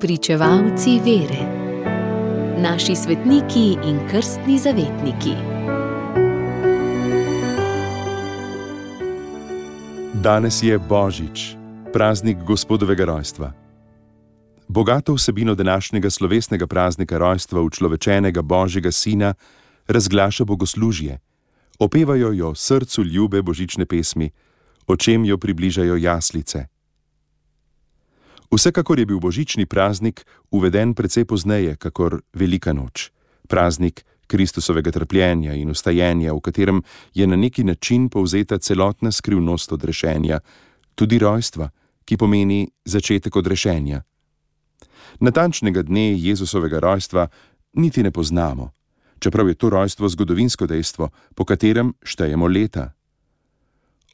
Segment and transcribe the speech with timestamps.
[0.00, 1.42] Pričevalci vere,
[2.58, 5.32] naši svetniki in krstni zavetniki.
[10.14, 11.56] Danes je Božič,
[11.92, 13.52] praznik Gospodovega rojstva.
[14.68, 19.34] Bogato vsebino današnjega slovesnega praznika rojstva učlovečenega Božjega Sina
[19.86, 21.18] razglaša bogoslužje,
[21.78, 24.30] opevajo jo srcu ljube božične pesmi,
[24.86, 26.77] o čem jo približajo jaslice.
[28.48, 33.10] Vsekakor je bil božični praznik uveden precej pozneje, kakor Velika noč,
[33.48, 36.82] praznik Kristusovega trpljenja in ustajenja, v katerem
[37.14, 40.40] je na neki način povzeta celotna skrivnost odrešenja,
[40.94, 41.70] tudi rojstva,
[42.04, 44.02] ki pomeni začetek odrešenja.
[45.20, 47.28] Natančnega dne Jezusovega rojstva
[47.72, 48.72] niti ne poznamo,
[49.18, 52.92] čeprav je to rojstvo zgodovinsko dejstvo, po katerem štejemo leta.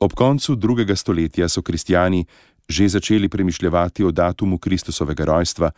[0.00, 2.24] Ob koncu drugega stoletja so kristijani
[2.68, 5.70] že začeli premišljati o datumu Kristusovega rojstva,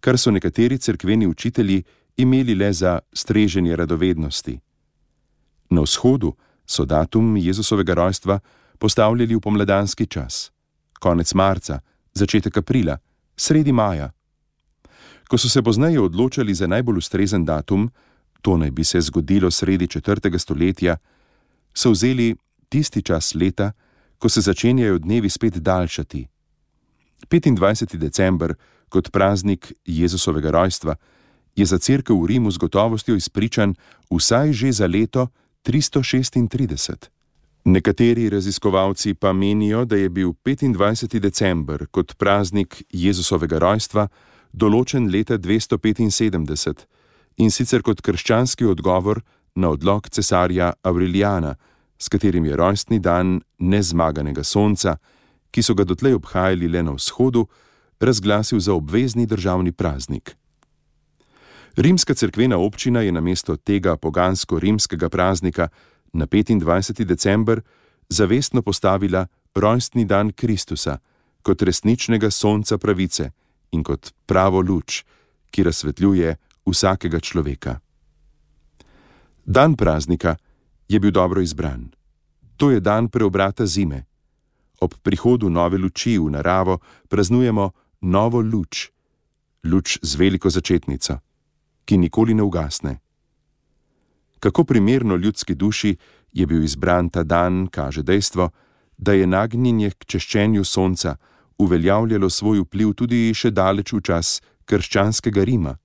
[0.00, 1.82] kar so nekateri cerkveni učitelji
[2.16, 4.58] imeli le za streženje radovednosti.
[5.70, 6.32] Na vzhodu
[6.66, 8.38] so datum Jezusovega rojstva
[8.78, 10.50] postavljali v pomladanski čas,
[11.00, 11.80] konec marca,
[12.14, 12.98] začetek aprila,
[13.36, 14.10] sredi maja.
[15.28, 17.90] Ko so se pozneje odločali za najbolj ustrezen datum,
[18.42, 20.96] to naj bi se zgodilo sredi četrtega stoletja,
[21.74, 22.36] so vzeli
[22.68, 23.72] tisti čas leta,
[24.20, 26.26] ko se začenjajo dnevi spet daljšati.
[27.30, 27.96] 25.
[27.96, 28.54] december,
[28.88, 30.94] kot praznik Jezusovega rojstva,
[31.56, 33.74] je za crkvo v Rimu z gotovostjo izpričan
[34.10, 35.28] vsaj že za leto
[35.64, 37.08] 336.
[37.64, 41.18] Nekateri raziskovalci pa menijo, da je bil 25.
[41.20, 44.08] december kot praznik Jezusovega rojstva
[44.52, 46.86] določen leta 275
[47.36, 49.20] in sicer kot krščanski odgovor
[49.54, 51.54] na odlog cesarja Aureliana,
[52.00, 54.96] s katerim je rojstni dan nezmaganega sonca,
[55.50, 57.44] ki so ga dotlej obhajali le na vzhodu,
[58.00, 60.36] razglasil za obvezni državni praznik.
[61.76, 65.68] Rimska cerkvena občina je namesto tega pogansko-rimskega praznika
[66.12, 67.04] na 25.
[67.04, 67.60] december
[68.08, 70.98] zavestno postavila rojstni dan Kristusa
[71.42, 73.30] kot resničnega sonca pravice
[73.72, 75.04] in kot pravo luč,
[75.50, 76.36] ki razsvetljuje
[76.66, 77.78] vsakega človeka.
[79.44, 80.36] Dan praznika
[80.90, 81.88] je bil dobro izbran.
[82.56, 84.04] To je dan preobrata zime.
[84.80, 86.78] Ob prihodu nove luči v naravo
[87.08, 87.70] praznujemo
[88.00, 88.90] novo luč,
[89.64, 91.18] luč z veliko začetnico,
[91.84, 92.98] ki nikoli ne ugasne.
[94.40, 95.96] Kako primerno ljudski duši
[96.32, 98.50] je bil izbran ta dan, kaže dejstvo,
[98.96, 101.16] da je nagnjenje k češčenju sonca
[101.58, 105.76] uveljavljalo svoj vpliv tudi še daleč v čas krščanskega Rima.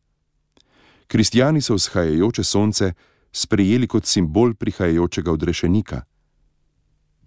[1.07, 2.93] Kristijani so vzhajajoče sonce
[3.35, 6.01] sprejeli kot simbol prihajajočega odrešenika.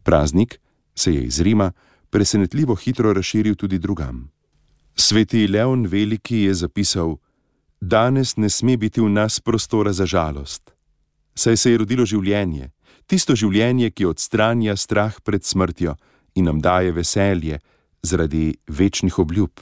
[0.03, 0.61] Praznik
[0.95, 1.73] se je iz Rima
[2.11, 4.31] presenetljivo hitro razširil tudi drugam.
[4.97, 7.17] Sveti Leon Veliki je zapisal:
[7.81, 10.73] Danes ne sme biti v nas prostora za žalost,
[11.35, 12.71] saj se je rodilo življenje,
[13.07, 15.95] tisto življenje, ki odstranja strah pred smrtjo
[16.35, 17.61] in nam daje veselje
[18.03, 19.61] zaradi večnih obljub.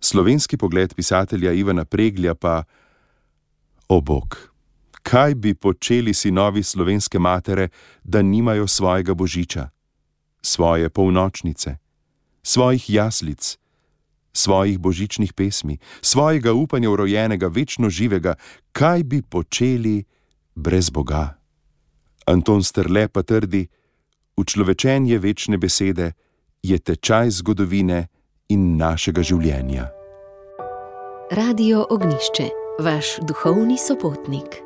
[0.00, 2.64] Slovenski pogled pisatelja Ivana Preglja pa:
[3.88, 4.53] O bog,
[5.04, 7.68] kaj bi počeli sinovi slovenske matere,
[8.04, 9.68] da nimajo svojega božiča,
[10.42, 11.76] svoje polnočnice,
[12.42, 13.58] svojih jaslic,
[14.32, 18.34] svojih božičnih pesmi, svojega upanja v rojenega, večno živega,
[18.72, 20.04] kaj bi počeli
[20.54, 21.36] brez Boga?
[22.26, 23.66] Anton Strle pa trdi:
[24.36, 26.12] Učlovečenje večne besede
[26.62, 28.06] je tečaj zgodovine
[28.48, 29.90] in našega življenja.
[31.30, 32.48] Radio Ognišče,
[32.80, 34.63] vaš duhovni sopotnik.